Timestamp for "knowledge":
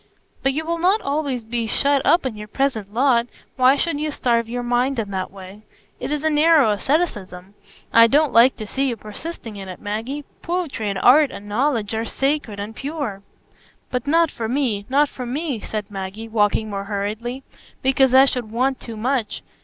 11.47-11.93